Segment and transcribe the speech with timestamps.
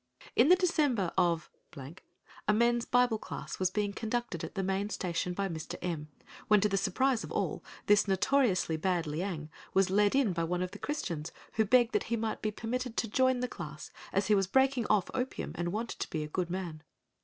[0.35, 1.47] In December of—,
[2.47, 5.75] a Men's Bible Class was being conducted at the main station by Mr.
[5.79, 6.07] M——
[6.47, 10.63] when to the surprise of all, this notoriously bad Liang was led in by one
[10.63, 14.25] of the Christians who begged that he might be permitted to join the class as
[14.25, 16.81] he was breaking off opium and wanted to be a good man.